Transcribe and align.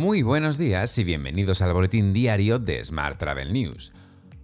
Muy 0.00 0.22
buenos 0.22 0.56
días 0.56 0.96
y 0.96 1.04
bienvenidos 1.04 1.60
al 1.60 1.74
boletín 1.74 2.14
diario 2.14 2.58
de 2.58 2.82
Smart 2.82 3.18
Travel 3.18 3.52
News. 3.52 3.92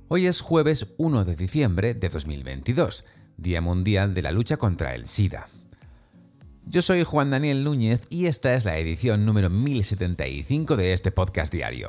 Hoy 0.06 0.26
es 0.26 0.42
jueves 0.42 0.92
1 0.98 1.24
de 1.24 1.34
diciembre 1.34 1.94
de 1.94 2.10
2022, 2.10 3.06
Día 3.38 3.62
Mundial 3.62 4.12
de 4.12 4.20
la 4.20 4.32
Lucha 4.32 4.58
contra 4.58 4.94
el 4.94 5.06
SIDA. 5.06 5.48
Yo 6.66 6.82
soy 6.82 7.04
Juan 7.04 7.30
Daniel 7.30 7.64
Núñez 7.64 8.02
y 8.10 8.26
esta 8.26 8.52
es 8.52 8.66
la 8.66 8.76
edición 8.76 9.24
número 9.24 9.48
1075 9.48 10.76
de 10.76 10.92
este 10.92 11.10
podcast 11.10 11.50
diario. 11.50 11.88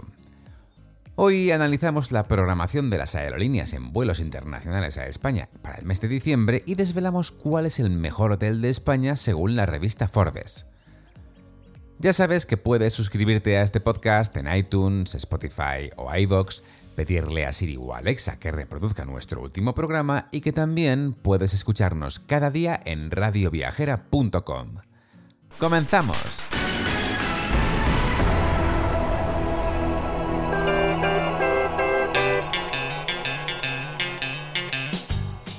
Hoy 1.16 1.52
analizamos 1.52 2.14
la 2.14 2.26
programación 2.30 2.90
de 2.90 3.00
las 3.00 3.16
aerolíneas 3.16 3.74
en 3.74 3.92
vuelos 3.92 4.22
internacionales 4.22 4.98
a 4.98 5.08
España 5.08 5.50
para 5.62 5.76
el 5.76 5.86
mes 5.86 6.00
de 6.00 6.08
diciembre 6.08 6.64
y 6.66 6.76
desvelamos 6.76 7.34
cuál 7.34 7.66
es 7.66 7.82
el 7.82 7.90
mejor 7.90 8.32
hotel 8.32 8.62
de 8.62 8.70
España 8.70 9.18
según 9.18 9.58
la 9.58 9.66
revista 9.66 10.08
Forbes. 10.08 10.68
Ya 12.00 12.14
sabes 12.14 12.46
que 12.46 12.58
puedes 12.58 12.94
suscribirte 12.94 13.58
a 13.58 13.64
este 13.64 13.80
podcast 13.80 14.38
en 14.38 14.54
iTunes, 14.54 15.16
Spotify 15.16 15.90
o 15.96 16.16
iVoox, 16.16 16.62
pedirle 16.96 17.48
a 17.48 17.52
Siri 17.52 17.76
o 17.76 17.96
Alexa 17.96 18.38
que 18.38 18.52
reproduzca 18.52 19.04
nuestro 19.04 19.42
último 19.42 19.74
programa 19.74 20.30
y 20.32 20.42
que 20.42 20.54
también 20.54 21.14
puedes 21.14 21.56
escucharnos 21.56 22.20
cada 22.20 22.52
día 22.52 22.80
en 22.86 23.10
radioviajera.com. 23.10 24.76
¡Comenzamos! 25.58 26.44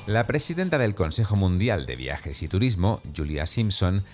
La 0.07 0.25
presidenta 0.25 0.79
del 0.79 0.95
Consejo 0.95 1.35
Mundial 1.35 1.85
de 1.85 1.97
Viajes 1.97 2.45
y 2.45 2.49
Turismo, 2.49 3.03
Julia 3.15 3.45
Simpson, 3.45 4.05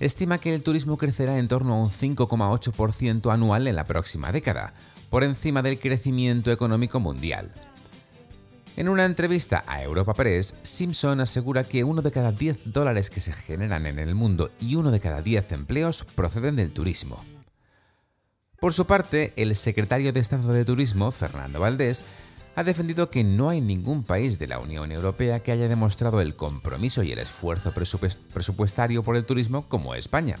estima 0.00 0.38
que 0.38 0.54
el 0.54 0.60
turismo 0.60 0.96
crecerá 0.96 1.38
en 1.38 1.48
torno 1.48 1.74
a 1.74 1.82
un 1.82 1.90
5,8% 1.90 3.32
anual 3.32 3.68
en 3.68 3.76
la 3.76 3.84
próxima 3.84 4.32
década, 4.32 4.72
por 5.10 5.24
encima 5.24 5.62
del 5.62 5.78
crecimiento 5.78 6.50
económico 6.50 7.00
mundial. 7.00 7.52
En 8.76 8.88
una 8.88 9.04
entrevista 9.04 9.62
a 9.68 9.82
Europa 9.82 10.14
Press, 10.14 10.56
Simpson 10.62 11.20
asegura 11.20 11.62
que 11.62 11.84
uno 11.84 12.02
de 12.02 12.10
cada 12.10 12.32
10 12.32 12.72
dólares 12.72 13.08
que 13.08 13.20
se 13.20 13.32
generan 13.32 13.86
en 13.86 14.00
el 14.00 14.16
mundo 14.16 14.50
y 14.60 14.74
uno 14.74 14.90
de 14.90 14.98
cada 14.98 15.22
10 15.22 15.52
empleos 15.52 16.04
proceden 16.16 16.56
del 16.56 16.72
turismo. 16.72 17.24
Por 18.58 18.72
su 18.72 18.86
parte, 18.86 19.32
el 19.36 19.54
secretario 19.54 20.12
de 20.12 20.18
Estado 20.18 20.52
de 20.52 20.64
Turismo, 20.64 21.12
Fernando 21.12 21.60
Valdés, 21.60 22.02
ha 22.56 22.64
defendido 22.64 23.10
que 23.10 23.24
no 23.24 23.48
hay 23.48 23.60
ningún 23.60 24.04
país 24.04 24.38
de 24.38 24.46
la 24.46 24.58
Unión 24.58 24.92
Europea 24.92 25.42
que 25.42 25.52
haya 25.52 25.68
demostrado 25.68 26.20
el 26.20 26.34
compromiso 26.34 27.02
y 27.02 27.12
el 27.12 27.18
esfuerzo 27.18 27.72
presupuestario 27.72 29.02
por 29.02 29.16
el 29.16 29.24
turismo 29.24 29.68
como 29.68 29.94
España. 29.94 30.38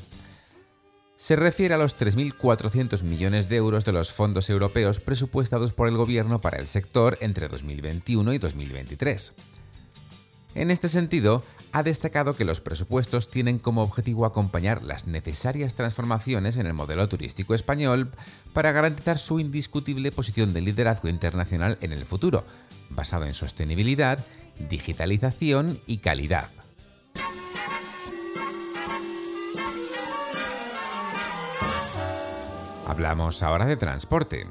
Se 1.16 1.36
refiere 1.36 1.74
a 1.74 1.78
los 1.78 1.96
3.400 1.96 3.02
millones 3.04 3.48
de 3.48 3.56
euros 3.56 3.84
de 3.84 3.92
los 3.92 4.12
fondos 4.12 4.50
europeos 4.50 5.00
presupuestados 5.00 5.72
por 5.72 5.88
el 5.88 5.96
Gobierno 5.96 6.40
para 6.40 6.58
el 6.58 6.66
sector 6.66 7.16
entre 7.20 7.48
2021 7.48 8.32
y 8.32 8.38
2023. 8.38 9.34
En 10.56 10.70
este 10.70 10.88
sentido, 10.88 11.42
ha 11.74 11.82
destacado 11.82 12.36
que 12.36 12.44
los 12.44 12.60
presupuestos 12.60 13.30
tienen 13.30 13.58
como 13.58 13.82
objetivo 13.82 14.26
acompañar 14.26 14.84
las 14.84 15.08
necesarias 15.08 15.74
transformaciones 15.74 16.56
en 16.56 16.66
el 16.66 16.72
modelo 16.72 17.08
turístico 17.08 17.52
español 17.52 18.12
para 18.52 18.70
garantizar 18.70 19.18
su 19.18 19.40
indiscutible 19.40 20.12
posición 20.12 20.52
de 20.52 20.60
liderazgo 20.60 21.08
internacional 21.08 21.76
en 21.80 21.92
el 21.92 22.06
futuro, 22.06 22.44
basado 22.90 23.24
en 23.24 23.34
sostenibilidad, 23.34 24.24
digitalización 24.68 25.80
y 25.88 25.96
calidad. 25.96 26.48
Hablamos 32.86 33.42
ahora 33.42 33.66
de 33.66 33.76
transporte. 33.76 34.46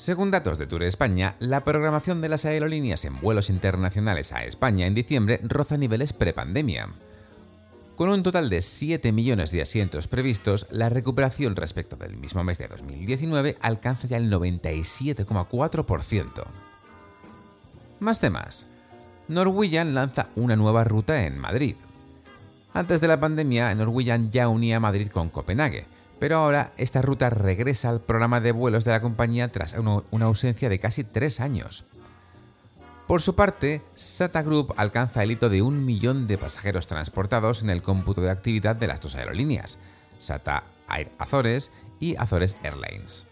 Según 0.00 0.30
datos 0.30 0.56
de 0.56 0.66
Tour 0.66 0.82
España, 0.84 1.36
la 1.40 1.62
programación 1.62 2.22
de 2.22 2.30
las 2.30 2.46
aerolíneas 2.46 3.04
en 3.04 3.20
vuelos 3.20 3.50
internacionales 3.50 4.32
a 4.32 4.44
España 4.44 4.86
en 4.86 4.94
diciembre 4.94 5.40
roza 5.42 5.76
niveles 5.76 6.14
prepandemia. 6.14 6.88
Con 7.96 8.08
un 8.08 8.22
total 8.22 8.48
de 8.48 8.62
7 8.62 9.12
millones 9.12 9.52
de 9.52 9.60
asientos 9.60 10.08
previstos, 10.08 10.68
la 10.70 10.88
recuperación 10.88 11.54
respecto 11.54 11.96
del 11.96 12.16
mismo 12.16 12.42
mes 12.44 12.56
de 12.56 12.68
2019 12.68 13.58
alcanza 13.60 14.06
ya 14.06 14.16
el 14.16 14.32
97,4%. 14.32 16.44
Más 17.98 18.20
temas. 18.20 18.68
Norwegian 19.28 19.92
lanza 19.92 20.30
una 20.34 20.56
nueva 20.56 20.84
ruta 20.84 21.26
en 21.26 21.36
Madrid. 21.36 21.76
Antes 22.72 23.02
de 23.02 23.08
la 23.08 23.20
pandemia, 23.20 23.74
Norwegian 23.74 24.30
ya 24.30 24.48
unía 24.48 24.80
Madrid 24.80 25.10
con 25.10 25.28
Copenhague, 25.28 25.84
pero 26.20 26.36
ahora 26.36 26.72
esta 26.76 27.02
ruta 27.02 27.30
regresa 27.30 27.88
al 27.88 28.00
programa 28.00 28.40
de 28.40 28.52
vuelos 28.52 28.84
de 28.84 28.92
la 28.92 29.00
compañía 29.00 29.50
tras 29.50 29.74
una 29.74 30.26
ausencia 30.26 30.68
de 30.68 30.78
casi 30.78 31.02
tres 31.02 31.40
años. 31.40 31.86
Por 33.08 33.22
su 33.22 33.34
parte, 33.34 33.82
SATA 33.96 34.42
Group 34.42 34.74
alcanza 34.76 35.24
el 35.24 35.32
hito 35.32 35.48
de 35.48 35.62
un 35.62 35.84
millón 35.84 36.28
de 36.28 36.38
pasajeros 36.38 36.86
transportados 36.86 37.64
en 37.64 37.70
el 37.70 37.82
cómputo 37.82 38.20
de 38.20 38.30
actividad 38.30 38.76
de 38.76 38.86
las 38.86 39.00
dos 39.00 39.16
aerolíneas, 39.16 39.78
SATA 40.18 40.62
Air 40.88 41.10
Azores 41.18 41.72
y 41.98 42.14
Azores 42.16 42.56
Airlines. 42.62 43.26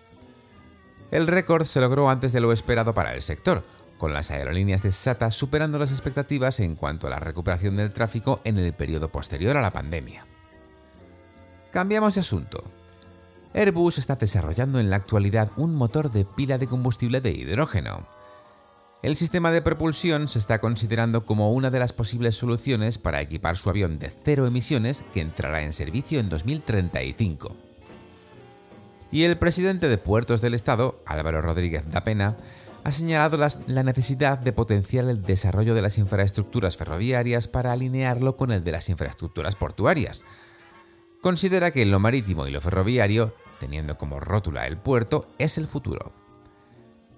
El 1.12 1.26
récord 1.28 1.64
se 1.64 1.80
logró 1.80 2.10
antes 2.10 2.32
de 2.32 2.40
lo 2.40 2.52
esperado 2.52 2.92
para 2.92 3.14
el 3.14 3.22
sector, 3.22 3.62
con 3.98 4.12
las 4.12 4.30
aerolíneas 4.30 4.82
de 4.82 4.92
SATA 4.92 5.30
superando 5.30 5.78
las 5.78 5.92
expectativas 5.92 6.58
en 6.60 6.74
cuanto 6.74 7.06
a 7.06 7.10
la 7.10 7.20
recuperación 7.20 7.76
del 7.76 7.92
tráfico 7.92 8.40
en 8.44 8.58
el 8.58 8.72
periodo 8.72 9.10
posterior 9.10 9.56
a 9.56 9.62
la 9.62 9.72
pandemia. 9.72 10.26
Cambiamos 11.70 12.14
de 12.14 12.22
asunto. 12.22 12.77
Airbus 13.54 13.98
está 13.98 14.16
desarrollando 14.16 14.78
en 14.78 14.90
la 14.90 14.96
actualidad 14.96 15.50
un 15.56 15.74
motor 15.74 16.10
de 16.10 16.24
pila 16.24 16.58
de 16.58 16.66
combustible 16.66 17.20
de 17.20 17.32
hidrógeno. 17.32 18.06
El 19.02 19.16
sistema 19.16 19.50
de 19.50 19.62
propulsión 19.62 20.28
se 20.28 20.38
está 20.38 20.58
considerando 20.58 21.24
como 21.24 21.52
una 21.52 21.70
de 21.70 21.78
las 21.78 21.92
posibles 21.92 22.36
soluciones 22.36 22.98
para 22.98 23.20
equipar 23.20 23.56
su 23.56 23.70
avión 23.70 23.98
de 23.98 24.10
cero 24.24 24.46
emisiones 24.46 25.04
que 25.12 25.20
entrará 25.20 25.62
en 25.62 25.72
servicio 25.72 26.18
en 26.18 26.28
2035. 26.28 27.56
Y 29.10 29.22
el 29.22 29.38
presidente 29.38 29.88
de 29.88 29.98
Puertos 29.98 30.40
del 30.40 30.54
Estado, 30.54 31.00
Álvaro 31.06 31.40
Rodríguez 31.40 31.84
da 31.90 32.04
Pena, 32.04 32.36
ha 32.84 32.92
señalado 32.92 33.38
la 33.66 33.82
necesidad 33.82 34.38
de 34.38 34.52
potenciar 34.52 35.06
el 35.06 35.22
desarrollo 35.22 35.74
de 35.74 35.82
las 35.82 35.98
infraestructuras 35.98 36.76
ferroviarias 36.76 37.48
para 37.48 37.72
alinearlo 37.72 38.36
con 38.36 38.50
el 38.52 38.64
de 38.64 38.72
las 38.72 38.88
infraestructuras 38.88 39.56
portuarias, 39.56 40.24
considera 41.20 41.70
que 41.70 41.84
lo 41.86 41.98
marítimo 41.98 42.46
y 42.46 42.50
lo 42.50 42.60
ferroviario, 42.60 43.34
teniendo 43.60 43.96
como 43.96 44.20
rótula 44.20 44.66
el 44.66 44.76
puerto, 44.76 45.26
es 45.38 45.58
el 45.58 45.66
futuro. 45.66 46.12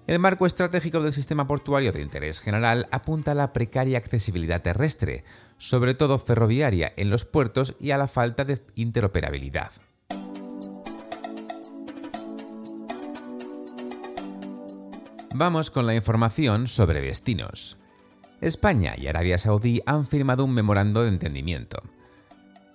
El 0.07 0.19
marco 0.19 0.45
estratégico 0.45 0.99
del 1.01 1.13
sistema 1.13 1.47
portuario 1.47 1.91
de 1.91 2.01
interés 2.01 2.39
general 2.39 2.87
apunta 2.91 3.31
a 3.31 3.35
la 3.35 3.53
precaria 3.53 3.97
accesibilidad 3.97 4.61
terrestre, 4.61 5.23
sobre 5.57 5.93
todo 5.93 6.17
ferroviaria, 6.17 6.91
en 6.97 7.09
los 7.09 7.25
puertos 7.25 7.75
y 7.79 7.91
a 7.91 7.97
la 7.97 8.07
falta 8.07 8.43
de 8.43 8.61
interoperabilidad. 8.75 9.71
Vamos 15.33 15.71
con 15.71 15.85
la 15.85 15.95
información 15.95 16.67
sobre 16.67 16.99
destinos. 16.99 17.77
España 18.41 18.95
y 18.97 19.07
Arabia 19.07 19.37
Saudí 19.37 19.81
han 19.85 20.05
firmado 20.05 20.43
un 20.43 20.53
memorando 20.53 21.03
de 21.03 21.09
entendimiento. 21.09 21.81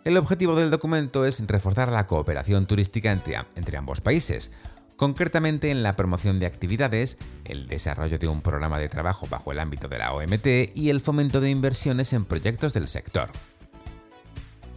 El 0.06 0.16
objetivo 0.18 0.54
del 0.54 0.70
documento 0.70 1.24
es 1.24 1.44
reforzar 1.48 1.90
la 1.90 2.06
cooperación 2.06 2.66
turística 2.66 3.10
entre, 3.10 3.76
ambos 3.76 4.00
países, 4.00 4.52
concretamente 4.94 5.70
en 5.70 5.82
la 5.82 5.96
promoción 5.96 6.38
de 6.38 6.46
actividades, 6.46 7.18
el 7.44 7.66
desarrollo 7.66 8.16
de 8.16 8.28
un 8.28 8.40
programa 8.40 8.78
de 8.78 8.88
trabajo 8.88 9.26
bajo 9.28 9.50
el 9.50 9.58
ámbito 9.58 9.88
de 9.88 9.98
la 9.98 10.12
OMT 10.12 10.76
y 10.76 10.90
el 10.90 11.00
fomento 11.00 11.40
de 11.40 11.50
inversiones 11.50 12.12
en 12.12 12.24
proyectos 12.24 12.72
del 12.72 12.86
sector. 12.86 13.30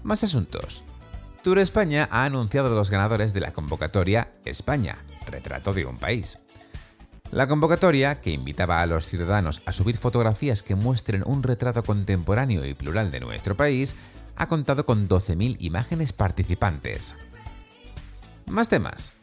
Más 0.01 0.23
asuntos. 0.23 0.83
Tour 1.43 1.59
España 1.59 2.09
ha 2.09 2.25
anunciado 2.25 2.73
los 2.73 2.89
ganadores 2.89 3.31
de 3.31 3.41
la 3.41 3.53
convocatoria 3.53 4.31
España, 4.45 4.97
retrato 5.27 5.73
de 5.73 5.85
un 5.85 5.99
país. 5.99 6.39
La 7.29 7.47
convocatoria, 7.47 8.19
que 8.19 8.31
invitaba 8.31 8.81
a 8.81 8.87
los 8.87 9.05
ciudadanos 9.05 9.61
a 9.67 9.71
subir 9.71 9.97
fotografías 9.97 10.63
que 10.63 10.73
muestren 10.73 11.21
un 11.27 11.43
retrato 11.43 11.83
contemporáneo 11.83 12.65
y 12.65 12.73
plural 12.73 13.11
de 13.11 13.19
nuestro 13.19 13.55
país, 13.55 13.95
ha 14.39 14.47
contado 14.47 14.85
con 14.85 15.07
12.000 15.07 15.57
imágenes 15.59 16.13
participantes. 16.13 17.15
Más 18.47 18.69
temas. 18.69 19.13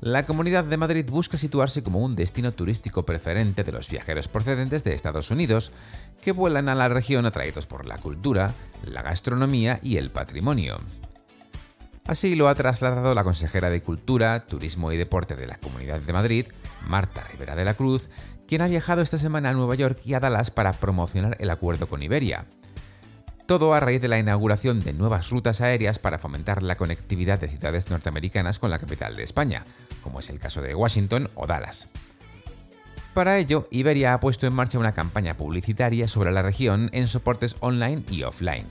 La 0.00 0.24
Comunidad 0.24 0.64
de 0.64 0.78
Madrid 0.78 1.04
busca 1.10 1.36
situarse 1.36 1.82
como 1.82 1.98
un 1.98 2.16
destino 2.16 2.52
turístico 2.52 3.04
preferente 3.04 3.64
de 3.64 3.72
los 3.72 3.90
viajeros 3.90 4.28
procedentes 4.28 4.82
de 4.82 4.94
Estados 4.94 5.30
Unidos, 5.30 5.72
que 6.22 6.32
vuelan 6.32 6.70
a 6.70 6.74
la 6.74 6.88
región 6.88 7.26
atraídos 7.26 7.66
por 7.66 7.84
la 7.84 7.98
cultura, 7.98 8.54
la 8.84 9.02
gastronomía 9.02 9.78
y 9.82 9.98
el 9.98 10.10
patrimonio. 10.10 10.78
Así 12.06 12.34
lo 12.34 12.48
ha 12.48 12.54
trasladado 12.54 13.14
la 13.14 13.24
consejera 13.24 13.68
de 13.68 13.82
Cultura, 13.82 14.46
Turismo 14.46 14.90
y 14.90 14.96
Deporte 14.96 15.36
de 15.36 15.46
la 15.46 15.58
Comunidad 15.58 16.00
de 16.00 16.12
Madrid, 16.12 16.46
Marta 16.86 17.22
Rivera 17.30 17.54
de 17.54 17.64
la 17.64 17.74
Cruz, 17.74 18.08
quien 18.48 18.62
ha 18.62 18.68
viajado 18.68 19.02
esta 19.02 19.18
semana 19.18 19.50
a 19.50 19.52
Nueva 19.52 19.74
York 19.74 19.98
y 20.06 20.14
a 20.14 20.20
Dallas 20.20 20.50
para 20.50 20.72
promocionar 20.72 21.36
el 21.40 21.50
acuerdo 21.50 21.88
con 21.88 22.02
Iberia. 22.02 22.46
Todo 23.50 23.74
a 23.74 23.80
raíz 23.80 24.00
de 24.00 24.06
la 24.06 24.20
inauguración 24.20 24.84
de 24.84 24.92
nuevas 24.92 25.30
rutas 25.30 25.60
aéreas 25.60 25.98
para 25.98 26.20
fomentar 26.20 26.62
la 26.62 26.76
conectividad 26.76 27.40
de 27.40 27.48
ciudades 27.48 27.90
norteamericanas 27.90 28.60
con 28.60 28.70
la 28.70 28.78
capital 28.78 29.16
de 29.16 29.24
España, 29.24 29.66
como 30.02 30.20
es 30.20 30.30
el 30.30 30.38
caso 30.38 30.62
de 30.62 30.72
Washington 30.72 31.28
o 31.34 31.48
Dallas. 31.48 31.88
Para 33.12 33.38
ello, 33.38 33.66
Iberia 33.72 34.14
ha 34.14 34.20
puesto 34.20 34.46
en 34.46 34.52
marcha 34.52 34.78
una 34.78 34.92
campaña 34.92 35.36
publicitaria 35.36 36.06
sobre 36.06 36.30
la 36.30 36.42
región 36.42 36.90
en 36.92 37.08
soportes 37.08 37.56
online 37.58 38.04
y 38.08 38.22
offline. 38.22 38.68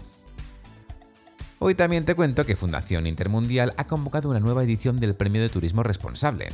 Hoy 1.59 1.75
también 1.75 2.05
te 2.05 2.15
cuento 2.15 2.45
que 2.45 2.55
Fundación 2.55 3.05
Intermundial 3.05 3.73
ha 3.75 3.85
convocado 3.85 4.29
una 4.29 4.39
nueva 4.39 4.63
edición 4.63 5.01
del 5.01 5.13
Premio 5.13 5.41
de 5.41 5.49
Turismo 5.49 5.83
Responsable. 5.83 6.53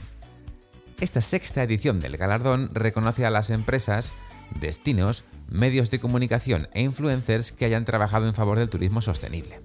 Esta 1.00 1.22
sexta 1.22 1.62
edición 1.62 2.00
del 2.00 2.18
galardón 2.18 2.72
reconoce 2.74 3.24
a 3.24 3.30
las 3.30 3.52
empresas, 3.52 4.16
destinos, 4.60 5.26
medios 5.48 5.92
de 5.92 6.00
comunicación 6.00 6.68
e 6.74 6.82
influencers 6.82 7.52
que 7.52 7.66
hayan 7.66 7.86
trabajado 7.86 8.28
en 8.28 8.36
favor 8.36 8.60
del 8.60 8.70
turismo 8.70 9.02
sostenible. 9.02 9.62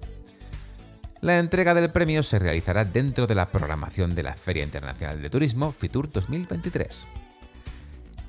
La 1.21 1.39
entrega 1.39 1.73
del 1.73 1.91
premio 1.91 2.23
se 2.23 2.39
realizará 2.39 2.85
dentro 2.85 3.27
de 3.27 3.35
la 3.35 3.51
programación 3.51 4.15
de 4.15 4.23
la 4.23 4.33
Feria 4.33 4.63
Internacional 4.63 5.21
de 5.21 5.29
Turismo 5.29 5.71
FITUR 5.71 6.11
2023. 6.11 7.07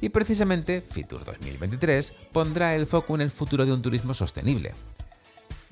Y 0.00 0.08
precisamente 0.08 0.82
FITUR 0.82 1.24
2023 1.24 2.12
pondrá 2.32 2.74
el 2.74 2.86
foco 2.86 3.14
en 3.14 3.22
el 3.22 3.30
futuro 3.30 3.64
de 3.64 3.72
un 3.72 3.82
turismo 3.82 4.12
sostenible, 4.12 4.74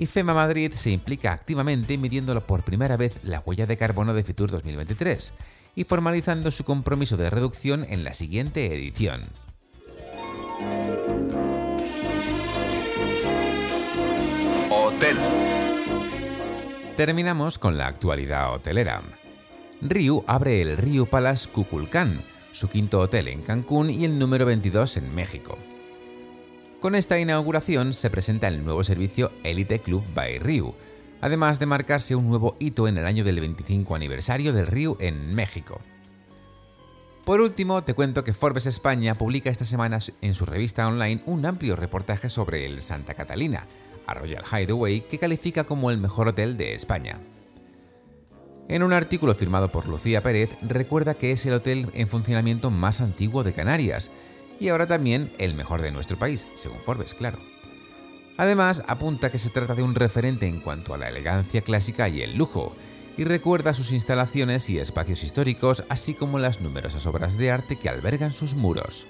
y 0.00 0.06
FEMA 0.06 0.32
Madrid 0.32 0.72
se 0.72 0.90
implica 0.90 1.30
activamente 1.30 1.98
midiéndolo 1.98 2.46
por 2.46 2.62
primera 2.62 2.96
vez 2.96 3.22
la 3.22 3.38
huella 3.40 3.66
de 3.66 3.76
carbono 3.76 4.14
de 4.14 4.24
Fitur 4.24 4.50
2023 4.50 5.34
y 5.76 5.84
formalizando 5.84 6.50
su 6.50 6.64
compromiso 6.64 7.18
de 7.18 7.28
reducción 7.28 7.84
en 7.86 8.02
la 8.02 8.14
siguiente 8.14 8.74
edición. 8.74 9.20
Terminamos 16.96 17.58
con 17.58 17.78
la 17.78 17.86
actualidad 17.86 18.52
hotelera. 18.54 19.02
Ryu 19.80 20.22
abre 20.26 20.60
el 20.60 20.76
Ryu 20.76 21.06
Palace 21.06 21.48
Kukulkan, 21.48 22.22
su 22.52 22.68
quinto 22.68 23.00
hotel 23.00 23.28
en 23.28 23.42
Cancún 23.42 23.88
y 23.90 24.04
el 24.04 24.18
número 24.18 24.44
22 24.44 24.98
en 24.98 25.14
México. 25.14 25.58
Con 26.80 26.94
esta 26.94 27.18
inauguración 27.18 27.92
se 27.92 28.10
presenta 28.10 28.48
el 28.48 28.64
nuevo 28.64 28.84
servicio 28.84 29.32
Elite 29.44 29.80
Club 29.80 30.04
by 30.14 30.38
Ryu, 30.38 30.74
además 31.20 31.58
de 31.58 31.66
marcarse 31.66 32.14
un 32.14 32.28
nuevo 32.28 32.56
hito 32.58 32.88
en 32.88 32.98
el 32.98 33.06
año 33.06 33.24
del 33.24 33.40
25 33.40 33.94
aniversario 33.94 34.52
del 34.52 34.66
Ryu 34.66 34.96
en 35.00 35.34
México. 35.34 35.80
Por 37.30 37.40
último, 37.40 37.84
te 37.84 37.94
cuento 37.94 38.24
que 38.24 38.32
Forbes 38.32 38.66
España 38.66 39.14
publica 39.14 39.50
esta 39.50 39.64
semana 39.64 39.98
en 40.20 40.34
su 40.34 40.46
revista 40.46 40.88
online 40.88 41.22
un 41.26 41.46
amplio 41.46 41.76
reportaje 41.76 42.28
sobre 42.28 42.66
el 42.66 42.82
Santa 42.82 43.14
Catalina, 43.14 43.68
a 44.08 44.14
Royal 44.14 44.42
Hideaway, 44.44 45.02
que 45.02 45.20
califica 45.20 45.62
como 45.62 45.92
el 45.92 45.98
mejor 45.98 46.26
hotel 46.26 46.56
de 46.56 46.74
España. 46.74 47.20
En 48.66 48.82
un 48.82 48.92
artículo 48.92 49.32
firmado 49.36 49.70
por 49.70 49.86
Lucía 49.86 50.24
Pérez, 50.24 50.56
recuerda 50.60 51.14
que 51.14 51.30
es 51.30 51.46
el 51.46 51.52
hotel 51.52 51.88
en 51.94 52.08
funcionamiento 52.08 52.72
más 52.72 53.00
antiguo 53.00 53.44
de 53.44 53.52
Canarias 53.52 54.10
y 54.58 54.70
ahora 54.70 54.88
también 54.88 55.32
el 55.38 55.54
mejor 55.54 55.82
de 55.82 55.92
nuestro 55.92 56.18
país, 56.18 56.48
según 56.54 56.80
Forbes, 56.80 57.14
claro. 57.14 57.38
Además, 58.38 58.82
apunta 58.88 59.30
que 59.30 59.38
se 59.38 59.50
trata 59.50 59.76
de 59.76 59.84
un 59.84 59.94
referente 59.94 60.48
en 60.48 60.58
cuanto 60.58 60.94
a 60.94 60.98
la 60.98 61.08
elegancia 61.08 61.62
clásica 61.62 62.08
y 62.08 62.22
el 62.22 62.36
lujo, 62.36 62.74
y 63.20 63.24
recuerda 63.24 63.74
sus 63.74 63.92
instalaciones 63.92 64.70
y 64.70 64.78
espacios 64.78 65.22
históricos, 65.24 65.84
así 65.90 66.14
como 66.14 66.38
las 66.38 66.62
numerosas 66.62 67.04
obras 67.04 67.36
de 67.36 67.50
arte 67.50 67.76
que 67.76 67.90
albergan 67.90 68.32
sus 68.32 68.54
muros. 68.54 69.08